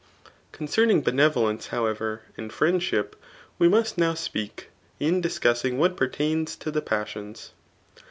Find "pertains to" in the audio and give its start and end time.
5.95-6.71